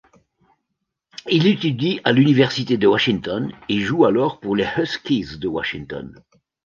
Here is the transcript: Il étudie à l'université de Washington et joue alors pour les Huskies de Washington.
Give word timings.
Il 1.29 1.45
étudie 1.45 1.99
à 2.03 2.11
l'université 2.11 2.75
de 2.75 2.87
Washington 2.87 3.51
et 3.69 3.79
joue 3.81 4.05
alors 4.05 4.39
pour 4.39 4.55
les 4.55 4.65
Huskies 4.77 5.37
de 5.37 5.47
Washington. 5.47 6.19